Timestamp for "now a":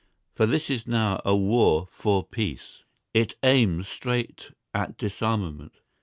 0.87-1.35